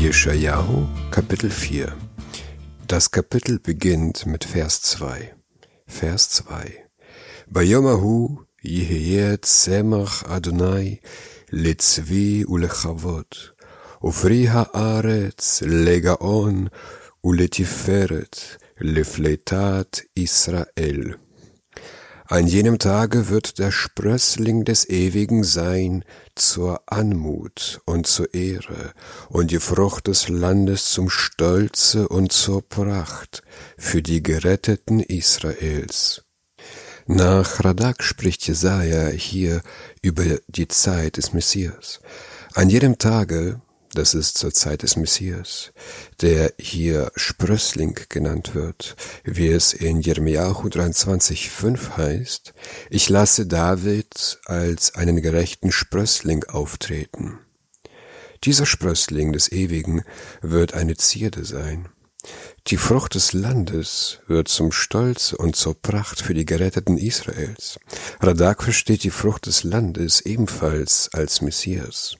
Jeschajahu, 0.00 0.88
Kapitel 1.10 1.50
4 1.50 1.94
Das 2.86 3.10
Kapitel 3.10 3.58
beginnt 3.58 4.24
mit 4.24 4.44
Vers 4.46 4.80
2. 4.80 5.34
Vers 5.86 6.30
2 6.30 6.86
Bayomahu 7.50 8.38
Yeheyet 8.62 9.44
Semach 9.44 10.24
Adonai 10.24 11.02
Letzvi 11.50 12.46
Ulechavot 12.48 13.54
Ufri 14.00 14.46
Haaretz 14.46 15.60
Legaon 15.66 16.70
Uletiferet 17.20 18.58
Lefletat 18.78 20.04
Israel 20.14 21.18
an 22.30 22.46
jenem 22.46 22.78
Tage 22.78 23.28
wird 23.28 23.58
der 23.58 23.72
Sprössling 23.72 24.64
des 24.64 24.88
Ewigen 24.88 25.42
sein 25.42 26.04
zur 26.36 26.80
Anmut 26.86 27.80
und 27.86 28.06
zur 28.06 28.32
Ehre 28.34 28.92
und 29.28 29.50
die 29.50 29.58
Frucht 29.58 30.06
des 30.06 30.28
Landes 30.28 30.92
zum 30.92 31.10
Stolze 31.10 32.06
und 32.06 32.30
zur 32.30 32.62
Pracht 32.62 33.42
für 33.76 34.00
die 34.00 34.22
Geretteten 34.22 35.00
Israels. 35.00 36.22
Nach 37.06 37.64
Radak 37.64 38.04
spricht 38.04 38.46
Jesaja 38.46 39.08
hier 39.08 39.62
über 40.00 40.24
die 40.46 40.68
Zeit 40.68 41.16
des 41.16 41.32
Messias. 41.32 41.98
An 42.54 42.70
jedem 42.70 42.98
Tage 42.98 43.60
das 43.94 44.14
ist 44.14 44.38
zur 44.38 44.52
Zeit 44.52 44.82
des 44.82 44.96
Messias, 44.96 45.72
der 46.20 46.52
hier 46.58 47.10
Sprössling 47.16 47.98
genannt 48.08 48.54
wird, 48.54 48.96
wie 49.24 49.48
es 49.48 49.72
in 49.72 50.00
Jeremiahu 50.00 50.68
23,5 50.68 51.96
heißt, 51.96 52.54
ich 52.88 53.08
lasse 53.08 53.46
David 53.46 54.38
als 54.46 54.94
einen 54.94 55.20
gerechten 55.22 55.72
Sprössling 55.72 56.44
auftreten. 56.44 57.38
Dieser 58.44 58.64
Sprössling 58.64 59.32
des 59.32 59.50
Ewigen 59.52 60.02
wird 60.40 60.74
eine 60.74 60.96
Zierde 60.96 61.44
sein. 61.44 61.88
Die 62.66 62.76
Frucht 62.76 63.14
des 63.14 63.32
Landes 63.32 64.20
wird 64.26 64.48
zum 64.48 64.72
Stolz 64.72 65.32
und 65.32 65.56
zur 65.56 65.80
Pracht 65.80 66.20
für 66.20 66.34
die 66.34 66.44
Geretteten 66.44 66.98
Israels. 66.98 67.78
Radak 68.20 68.62
versteht 68.62 69.02
die 69.04 69.10
Frucht 69.10 69.46
des 69.46 69.64
Landes 69.64 70.20
ebenfalls 70.20 71.10
als 71.12 71.40
Messias 71.40 72.16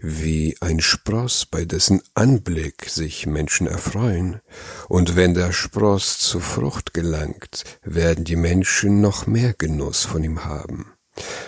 wie 0.00 0.56
ein 0.60 0.80
Spross, 0.80 1.46
bei 1.46 1.64
dessen 1.64 2.02
Anblick 2.14 2.88
sich 2.88 3.26
Menschen 3.26 3.66
erfreuen, 3.66 4.40
und 4.88 5.16
wenn 5.16 5.34
der 5.34 5.52
Spross 5.52 6.18
zur 6.18 6.40
Frucht 6.40 6.94
gelangt, 6.94 7.64
werden 7.82 8.24
die 8.24 8.36
Menschen 8.36 9.00
noch 9.00 9.26
mehr 9.26 9.54
Genuss 9.54 10.04
von 10.04 10.22
ihm 10.22 10.44
haben. 10.44 10.92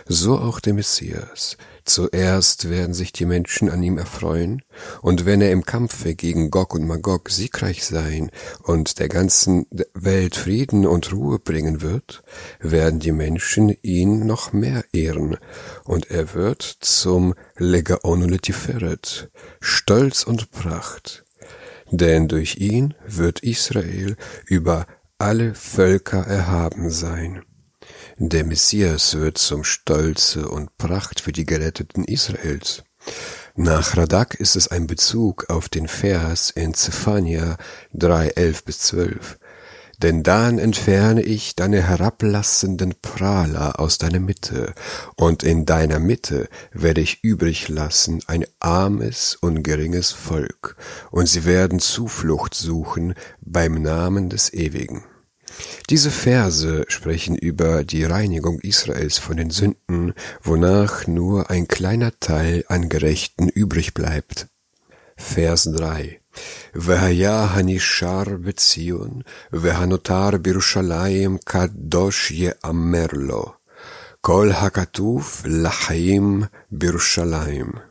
So 0.06 0.38
auch 0.38 0.60
der 0.60 0.74
Messias. 0.74 1.56
Zuerst 1.88 2.68
werden 2.68 2.92
sich 2.92 3.12
die 3.12 3.24
Menschen 3.24 3.70
an 3.70 3.82
ihm 3.82 3.96
erfreuen, 3.96 4.60
und 5.00 5.24
wenn 5.24 5.40
er 5.40 5.52
im 5.52 5.64
Kampfe 5.64 6.14
gegen 6.14 6.50
Gog 6.50 6.74
und 6.74 6.86
Magog 6.86 7.30
siegreich 7.30 7.86
sein 7.86 8.30
und 8.62 8.98
der 8.98 9.08
ganzen 9.08 9.64
Welt 9.94 10.36
Frieden 10.36 10.86
und 10.86 11.10
Ruhe 11.14 11.38
bringen 11.38 11.80
wird, 11.80 12.22
werden 12.60 13.00
die 13.00 13.12
Menschen 13.12 13.74
ihn 13.80 14.26
noch 14.26 14.52
mehr 14.52 14.84
ehren, 14.92 15.38
und 15.84 16.10
er 16.10 16.34
wird 16.34 16.60
zum 16.62 17.32
Legaon 17.56 18.28
Letiferet, 18.28 19.30
Stolz 19.58 20.24
und 20.24 20.50
Pracht. 20.50 21.24
Denn 21.90 22.28
durch 22.28 22.56
ihn 22.58 22.92
wird 23.06 23.40
Israel 23.40 24.16
über 24.44 24.86
alle 25.16 25.54
Völker 25.54 26.26
erhaben 26.26 26.90
sein. 26.90 27.44
Der 28.20 28.44
Messias 28.44 29.14
wird 29.14 29.38
zum 29.38 29.62
Stolze 29.62 30.48
und 30.48 30.76
Pracht 30.76 31.20
für 31.20 31.30
die 31.30 31.46
Geretteten 31.46 32.02
Israels. 32.02 32.82
Nach 33.54 33.96
Radak 33.96 34.34
ist 34.34 34.56
es 34.56 34.66
ein 34.66 34.88
Bezug 34.88 35.48
auf 35.50 35.68
den 35.68 35.86
Vers 35.86 36.50
in 36.50 36.74
Zephania 36.74 37.56
3, 37.94 38.30
11 38.30 38.64
bis 38.64 38.80
12. 38.80 39.38
Denn 40.02 40.24
dann 40.24 40.58
entferne 40.58 41.22
ich 41.22 41.54
deine 41.54 41.80
herablassenden 41.80 42.94
Prahler 43.00 43.78
aus 43.78 43.98
deiner 43.98 44.20
Mitte, 44.20 44.74
und 45.14 45.44
in 45.44 45.64
deiner 45.64 46.00
Mitte 46.00 46.48
werde 46.72 47.00
ich 47.00 47.22
übrig 47.22 47.68
lassen 47.68 48.20
ein 48.26 48.44
armes 48.58 49.36
und 49.40 49.62
geringes 49.62 50.10
Volk, 50.10 50.74
und 51.12 51.28
sie 51.28 51.44
werden 51.44 51.78
Zuflucht 51.78 52.54
suchen 52.54 53.14
beim 53.40 53.80
Namen 53.80 54.28
des 54.28 54.52
Ewigen. 54.52 55.04
Diese 55.89 56.11
Verse 56.11 56.85
sprechen 56.87 57.35
über 57.35 57.83
die 57.83 58.03
Reinigung 58.03 58.59
Israels 58.59 59.17
von 59.19 59.37
den 59.37 59.49
Sünden, 59.49 60.13
wonach 60.41 61.07
nur 61.07 61.49
ein 61.49 61.67
kleiner 61.67 62.11
Teil 62.19 62.63
an 62.67 62.89
Gerechten 62.89 63.49
übrig 63.49 63.93
bleibt. 63.93 64.47
Vers 65.15 65.69
3 65.71 66.19
והיה 66.75 67.43
הנשאר 67.43 68.23
בציון, 68.41 69.21
והנותר 69.53 70.29
בירושלים 70.41 71.37
קדוש 71.45 72.31
יאמר 72.31 73.05
לו. 73.13 73.53
כל 74.21 74.51
הכתוב 74.51 75.41
לחיים 75.45 76.43
בירושלים. 76.71 77.86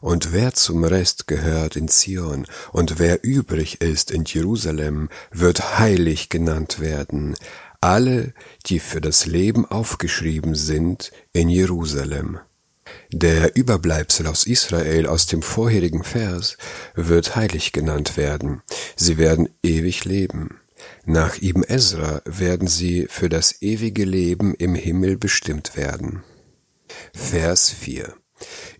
Und 0.00 0.32
wer 0.32 0.54
zum 0.54 0.84
Rest 0.84 1.26
gehört 1.26 1.76
in 1.76 1.88
Zion 1.88 2.46
und 2.72 2.98
wer 2.98 3.22
übrig 3.22 3.80
ist 3.80 4.10
in 4.10 4.24
Jerusalem, 4.24 5.10
wird 5.30 5.78
heilig 5.78 6.30
genannt 6.30 6.80
werden, 6.80 7.36
alle, 7.80 8.32
die 8.66 8.78
für 8.78 9.00
das 9.00 9.26
Leben 9.26 9.66
aufgeschrieben 9.66 10.54
sind 10.54 11.12
in 11.32 11.48
Jerusalem. 11.48 12.38
Der 13.12 13.56
Überbleibsel 13.56 14.26
aus 14.26 14.46
Israel 14.46 15.06
aus 15.06 15.26
dem 15.26 15.42
vorherigen 15.42 16.02
Vers 16.02 16.56
wird 16.94 17.36
heilig 17.36 17.72
genannt 17.72 18.16
werden. 18.16 18.62
Sie 18.96 19.18
werden 19.18 19.48
ewig 19.62 20.04
leben. 20.04 20.60
Nach 21.04 21.40
Ibn 21.40 21.62
Ezra 21.62 22.22
werden 22.24 22.68
sie 22.68 23.06
für 23.08 23.28
das 23.28 23.60
ewige 23.62 24.04
Leben 24.04 24.54
im 24.54 24.74
Himmel 24.74 25.16
bestimmt 25.16 25.76
werden. 25.76 26.22
Vers 27.12 27.70
4 27.70 28.14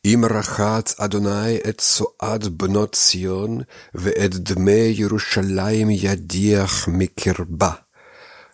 Imrachat 0.02 0.94
Adonai 0.98 1.60
et 1.62 1.78
Soad 1.82 2.56
bnot 2.56 2.96
ve 3.92 4.10
et 4.16 4.32
dme 4.32 4.88
Yerushalayim 4.96 5.90
yadiach 5.90 6.86
mikirba 6.86 7.84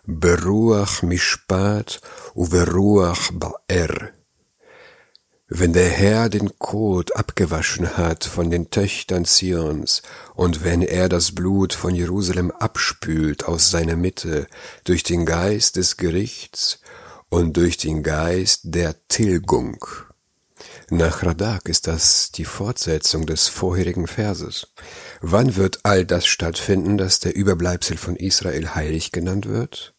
beruach 0.05 1.03
mishpat 1.03 2.01
uveruach 2.35 3.31
ba'er. 3.31 4.11
Wenn 5.47 5.71
der 5.71 5.89
Herr 5.89 6.27
den 6.27 6.59
Kot 6.59 7.15
abgewaschen 7.15 7.95
hat 7.95 8.25
von 8.25 8.51
den 8.51 8.69
Töchtern 8.69 9.23
Zions, 9.23 10.01
und 10.35 10.65
wenn 10.65 10.81
er 10.81 11.07
das 11.07 11.33
Blut 11.33 11.73
von 11.73 11.95
Jerusalem 11.95 12.51
abspült 12.51 13.45
aus 13.45 13.71
seiner 13.71 13.95
Mitte 13.95 14.47
durch 14.83 15.03
den 15.03 15.25
Geist 15.25 15.77
des 15.77 15.95
Gerichts 15.95 16.81
und 17.29 17.55
durch 17.55 17.77
den 17.77 18.03
Geist 18.03 18.63
der 18.65 18.95
Tilgung 19.07 19.77
nach 20.89 21.23
Radak 21.23 21.67
ist 21.67 21.87
das 21.87 22.31
die 22.31 22.45
Fortsetzung 22.45 23.25
des 23.25 23.49
vorherigen 23.49 24.07
Verses. 24.07 24.67
Wann 25.19 25.57
wird 25.57 25.79
all 25.83 26.05
das 26.05 26.25
stattfinden, 26.25 26.97
dass 26.97 27.19
der 27.19 27.35
Überbleibsel 27.35 27.97
von 27.97 28.15
Israel 28.15 28.73
heilig 28.73 29.11
genannt 29.11 29.47
wird? 29.47 29.93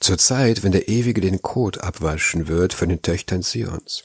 Zur 0.00 0.18
Zeit, 0.18 0.62
wenn 0.62 0.72
der 0.72 0.88
Ewige 0.88 1.20
den 1.20 1.42
Kot 1.42 1.78
abwaschen 1.78 2.46
wird 2.46 2.74
von 2.74 2.88
den 2.88 3.02
Töchtern 3.02 3.42
Zions. 3.42 4.04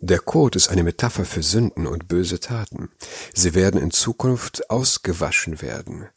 Der 0.00 0.18
Kot 0.18 0.56
ist 0.56 0.68
eine 0.68 0.82
Metapher 0.82 1.24
für 1.24 1.42
Sünden 1.42 1.86
und 1.86 2.08
böse 2.08 2.40
Taten. 2.40 2.90
Sie 3.32 3.54
werden 3.54 3.80
in 3.80 3.92
Zukunft 3.92 4.68
ausgewaschen 4.68 5.62
werden. 5.62 6.08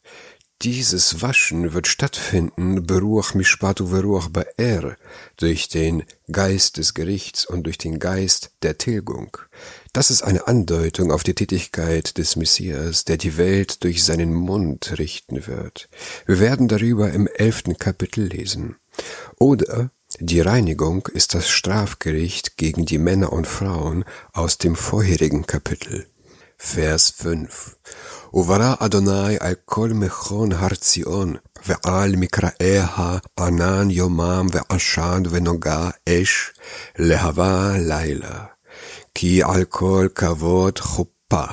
Dieses 0.62 1.20
Waschen 1.20 1.74
wird 1.74 1.86
stattfinden, 1.86 2.86
Beruach 2.86 3.34
Mishpatu 3.34 3.88
Veruach 3.88 4.30
Ba'er, 4.30 4.96
durch 5.36 5.68
den 5.68 6.02
Geist 6.32 6.78
des 6.78 6.94
Gerichts 6.94 7.44
und 7.44 7.64
durch 7.64 7.76
den 7.76 7.98
Geist 7.98 8.52
der 8.62 8.78
Tilgung. 8.78 9.36
Das 9.92 10.10
ist 10.10 10.22
eine 10.22 10.46
Andeutung 10.46 11.12
auf 11.12 11.22
die 11.24 11.34
Tätigkeit 11.34 12.16
des 12.16 12.36
Messias, 12.36 13.04
der 13.04 13.18
die 13.18 13.36
Welt 13.36 13.84
durch 13.84 14.02
seinen 14.02 14.32
Mund 14.32 14.98
richten 14.98 15.46
wird. 15.46 15.90
Wir 16.24 16.40
werden 16.40 16.68
darüber 16.68 17.12
im 17.12 17.26
elften 17.26 17.76
Kapitel 17.76 18.24
lesen. 18.24 18.76
Oder 19.36 19.90
die 20.20 20.40
Reinigung 20.40 21.06
ist 21.12 21.34
das 21.34 21.50
Strafgericht 21.50 22.56
gegen 22.56 22.86
die 22.86 22.98
Männer 22.98 23.32
und 23.32 23.46
Frauen 23.46 24.06
aus 24.32 24.56
dem 24.56 24.74
vorherigen 24.74 25.46
Kapitel. 25.46 26.06
Vers 26.62 27.12
5 27.22 27.34
וברא 28.34 28.74
אדוני 28.78 29.36
על 29.40 29.54
כל 29.64 29.88
מכון 29.88 30.52
הר 30.52 30.74
ציון, 30.74 31.34
ועל 31.66 32.16
מקראיה 32.16 32.86
ענן 33.40 33.90
יומם 33.90 34.46
ועשן 34.52 35.22
ונוגה 35.30 35.90
אש, 36.08 36.50
להבה 36.98 37.72
לילה, 37.78 38.44
כי 39.14 39.42
על 39.42 39.64
כל 39.64 40.08
כבוד 40.14 40.78
חופה. 40.78 41.44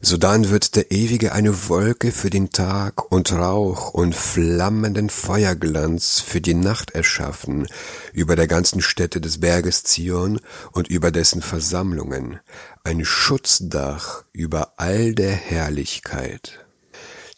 Sodann 0.00 0.50
wird 0.50 0.76
der 0.76 0.92
Ewige 0.92 1.32
eine 1.32 1.68
Wolke 1.68 2.12
für 2.12 2.30
den 2.30 2.50
Tag 2.50 3.10
und 3.10 3.32
Rauch 3.32 3.94
und 3.94 4.14
flammenden 4.14 5.10
Feuerglanz 5.10 6.20
für 6.20 6.40
die 6.40 6.54
Nacht 6.54 6.92
erschaffen, 6.92 7.66
über 8.12 8.36
der 8.36 8.46
ganzen 8.46 8.80
Stätte 8.80 9.20
des 9.20 9.40
Berges 9.40 9.82
Zion 9.82 10.40
und 10.70 10.86
über 10.86 11.10
dessen 11.10 11.42
Versammlungen, 11.42 12.38
ein 12.84 13.04
Schutzdach 13.04 14.24
über 14.32 14.74
all 14.76 15.14
der 15.14 15.32
Herrlichkeit. 15.32 16.67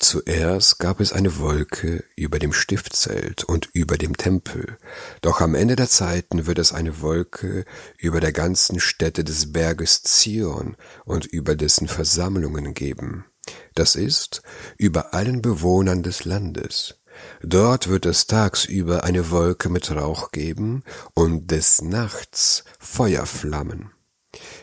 Zuerst 0.02 0.78
gab 0.78 0.98
es 1.00 1.12
eine 1.12 1.38
Wolke 1.38 2.02
über 2.16 2.38
dem 2.38 2.54
Stiftzelt 2.54 3.44
und 3.44 3.68
über 3.74 3.98
dem 3.98 4.16
Tempel, 4.16 4.78
doch 5.20 5.42
am 5.42 5.54
Ende 5.54 5.76
der 5.76 5.90
Zeiten 5.90 6.46
wird 6.46 6.58
es 6.58 6.72
eine 6.72 7.02
Wolke 7.02 7.66
über 7.98 8.18
der 8.20 8.32
ganzen 8.32 8.80
Stätte 8.80 9.24
des 9.24 9.52
Berges 9.52 10.02
Zion 10.02 10.78
und 11.04 11.26
über 11.26 11.54
dessen 11.54 11.86
Versammlungen 11.86 12.72
geben, 12.72 13.26
das 13.74 13.94
ist, 13.94 14.42
über 14.78 15.12
allen 15.12 15.42
Bewohnern 15.42 16.02
des 16.02 16.24
Landes. 16.24 16.98
Dort 17.42 17.88
wird 17.88 18.06
es 18.06 18.26
tagsüber 18.26 19.04
eine 19.04 19.30
Wolke 19.30 19.68
mit 19.68 19.90
Rauch 19.90 20.30
geben 20.30 20.82
und 21.12 21.50
des 21.50 21.82
Nachts 21.82 22.64
Feuerflammen 22.78 23.90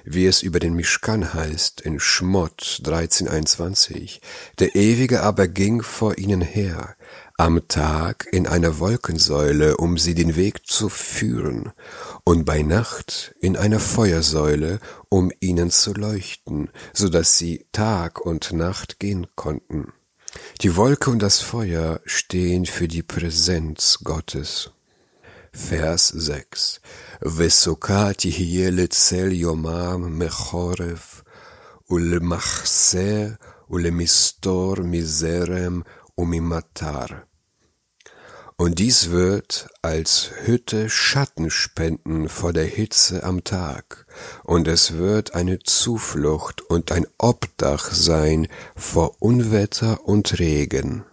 wie 0.09 0.25
es 0.25 0.41
über 0.41 0.59
den 0.59 0.73
Mischkan 0.73 1.33
heißt 1.33 1.81
in 1.81 1.99
Schmott 1.99 2.81
1321. 2.85 4.21
Der 4.59 4.75
Ewige 4.75 5.21
aber 5.21 5.47
ging 5.47 5.81
vor 5.81 6.17
ihnen 6.17 6.41
her, 6.41 6.95
am 7.37 7.67
Tag 7.67 8.27
in 8.31 8.47
einer 8.47 8.79
Wolkensäule, 8.79 9.77
um 9.77 9.97
sie 9.97 10.15
den 10.15 10.35
Weg 10.35 10.65
zu 10.65 10.89
führen, 10.89 11.71
und 12.23 12.45
bei 12.45 12.61
Nacht 12.61 13.35
in 13.41 13.57
einer 13.57 13.79
Feuersäule, 13.79 14.79
um 15.09 15.31
ihnen 15.39 15.69
zu 15.69 15.93
leuchten, 15.93 16.69
so 16.93 17.09
dass 17.09 17.37
sie 17.37 17.65
Tag 17.71 18.19
und 18.19 18.53
Nacht 18.53 18.99
gehen 18.99 19.27
konnten. 19.35 19.91
Die 20.61 20.75
Wolke 20.75 21.11
und 21.11 21.19
das 21.19 21.41
Feuer 21.41 21.99
stehen 22.05 22.65
für 22.65 22.87
die 22.87 23.03
Präsenz 23.03 23.99
Gottes. 24.03 24.71
Vers 25.56 26.12
6 26.18 26.78
וסוכה 27.36 28.12
תהיה 28.12 28.70
לצל 28.70 29.32
יומם 29.32 30.18
מחורף, 30.18 31.22
ולמחסה 31.90 33.28
ולמסתור 33.70 34.74
מזרם 34.84 35.80
וממטר. 36.18 37.06
Und 38.56 38.78
dies 38.78 39.10
wird 39.10 39.68
als 39.82 40.30
Hütte 40.44 40.88
Schatten 40.88 41.50
spenden 41.50 42.28
vor 42.28 42.52
der 42.52 42.66
Hitze 42.66 43.24
am 43.24 43.42
Tag, 43.42 44.06
und 44.44 44.68
es 44.68 44.96
wird 44.98 45.34
eine 45.34 45.58
Zuflucht 45.58 46.60
und 46.62 46.92
ein 46.92 47.06
Obdach 47.18 47.90
sein 47.90 48.46
vor 48.76 49.16
Unwetter 49.20 50.06
und 50.06 50.38
Regen. 50.38 51.04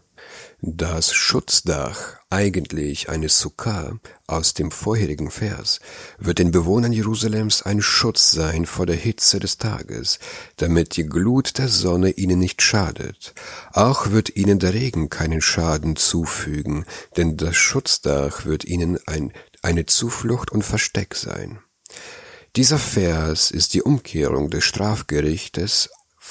Das 0.66 1.12
Schutzdach, 1.12 2.16
eigentlich 2.30 3.10
eine 3.10 3.28
Sukkah 3.28 3.98
aus 4.26 4.54
dem 4.54 4.70
vorherigen 4.70 5.30
Vers, 5.30 5.78
wird 6.16 6.38
den 6.38 6.52
Bewohnern 6.52 6.90
Jerusalems 6.90 7.60
ein 7.60 7.82
Schutz 7.82 8.30
sein 8.30 8.64
vor 8.64 8.86
der 8.86 8.96
Hitze 8.96 9.40
des 9.40 9.58
Tages, 9.58 10.18
damit 10.56 10.96
die 10.96 11.04
Glut 11.04 11.58
der 11.58 11.68
Sonne 11.68 12.12
ihnen 12.12 12.38
nicht 12.38 12.62
schadet. 12.62 13.34
Auch 13.74 14.10
wird 14.10 14.36
ihnen 14.36 14.58
der 14.58 14.72
Regen 14.72 15.10
keinen 15.10 15.42
Schaden 15.42 15.96
zufügen, 15.96 16.86
denn 17.18 17.36
das 17.36 17.56
Schutzdach 17.56 18.46
wird 18.46 18.64
ihnen 18.64 18.98
ein, 19.06 19.34
eine 19.60 19.84
Zuflucht 19.84 20.50
und 20.50 20.62
Versteck 20.62 21.14
sein. 21.14 21.58
Dieser 22.56 22.78
Vers 22.78 23.50
ist 23.50 23.74
die 23.74 23.82
Umkehrung 23.82 24.48
des 24.48 24.64
Strafgerichtes 24.64 25.90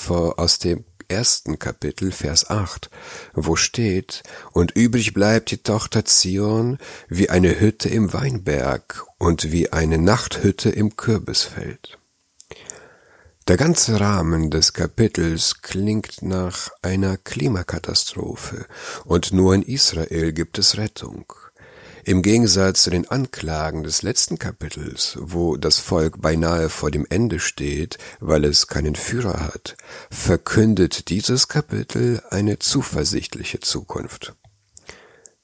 aus 0.10 0.58
dem 0.58 0.86
ersten 1.08 1.60
Kapitel, 1.60 2.12
Vers 2.12 2.50
8, 2.50 2.90
wo 3.34 3.56
steht, 3.56 4.24
und 4.52 4.72
übrig 4.72 5.14
bleibt 5.14 5.52
die 5.52 5.64
Tochter 5.64 6.06
Zion 6.06 6.78
wie 7.08 7.30
eine 7.30 7.60
Hütte 7.60 7.90
im 7.90 8.14
Weinberg 8.14 9.06
und 9.18 9.52
wie 9.52 9.72
eine 9.72 9.98
Nachthütte 9.98 10.70
im 10.70 10.96
Kürbisfeld. 10.96 11.98
Der 13.50 13.58
ganze 13.58 14.00
Rahmen 14.00 14.52
des 14.52 14.72
Kapitels 14.72 15.62
klingt 15.62 16.22
nach 16.22 16.70
einer 16.82 17.18
Klimakatastrophe, 17.18 18.66
und 19.04 19.34
nur 19.34 19.54
in 19.54 19.64
Israel 19.64 20.32
gibt 20.32 20.58
es 20.60 20.78
Rettung. 20.78 21.26
Im 22.06 22.22
Gegensatz 22.22 22.84
zu 22.84 22.90
den 22.90 23.08
Anklagen 23.08 23.84
des 23.84 24.02
letzten 24.02 24.38
Kapitels, 24.38 25.18
wo 25.22 25.56
das 25.56 25.80
Volk 25.80 26.22
beinahe 26.22 26.68
vor 26.68 26.92
dem 26.92 27.06
Ende 27.10 27.40
steht, 27.40 27.98
weil 28.20 28.44
es 28.44 28.68
keinen 28.68 28.96
Führer 28.96 29.40
hat, 29.40 29.78
verkündet 30.12 31.08
dieses 31.08 31.48
Kapitel 31.48 32.22
eine 32.30 32.60
zuversichtliche 32.60 33.62
Zukunft. 33.62 34.36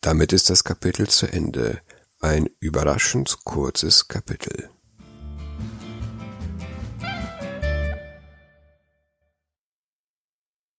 Damit 0.01 0.33
ist 0.33 0.49
das 0.49 0.65
Kapitel 0.65 1.07
zu 1.07 1.27
Ende, 1.27 1.79
ein 2.19 2.49
überraschend 2.59 3.45
kurzes 3.45 4.09
Kapitel. 4.09 4.69